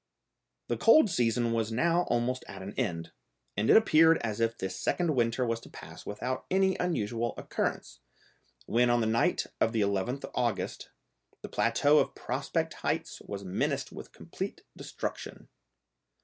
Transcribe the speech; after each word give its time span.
The 0.67 0.77
cold 0.77 1.11
season 1.11 1.51
was 1.53 1.71
now 1.71 2.05
almost 2.09 2.43
at 2.47 2.63
an 2.63 2.73
end, 2.75 3.11
and 3.55 3.69
it 3.69 3.77
appeared 3.77 4.17
as 4.23 4.39
if 4.39 4.57
this 4.57 4.75
second 4.79 5.13
winter 5.15 5.45
was 5.45 5.59
to 5.59 5.69
pass 5.69 6.07
without 6.07 6.47
any 6.49 6.75
unusual 6.79 7.35
occurrence, 7.37 7.99
when, 8.65 8.89
on 8.89 9.01
the 9.01 9.05
night 9.05 9.45
of 9.59 9.73
the 9.73 9.81
11th 9.81 10.25
August, 10.33 10.89
the 11.43 11.49
plateau 11.49 11.99
of 11.99 12.15
Prospect 12.15 12.73
Heights 12.81 13.21
was 13.27 13.43
menaced 13.45 13.91
with 13.91 14.11
complete 14.11 14.63
destruction. 14.75 15.49